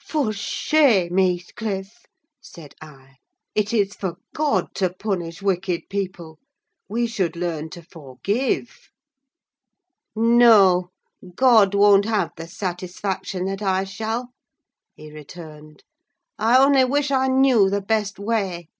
"For 0.00 0.32
shame, 0.32 1.18
Heathcliff!" 1.18 2.06
said 2.40 2.74
I. 2.80 3.16
"It 3.54 3.74
is 3.74 3.92
for 3.92 4.16
God 4.34 4.74
to 4.76 4.88
punish 4.88 5.42
wicked 5.42 5.90
people; 5.90 6.38
we 6.88 7.06
should 7.06 7.36
learn 7.36 7.68
to 7.76 7.82
forgive." 7.82 8.88
"No, 10.16 10.88
God 11.34 11.74
won't 11.74 12.06
have 12.06 12.30
the 12.38 12.48
satisfaction 12.48 13.44
that 13.44 13.60
I 13.60 13.84
shall," 13.84 14.30
he 14.94 15.12
returned. 15.12 15.84
"I 16.38 16.56
only 16.56 16.86
wish 16.86 17.10
I 17.10 17.28
knew 17.28 17.68
the 17.68 17.82
best 17.82 18.18
way! 18.18 18.70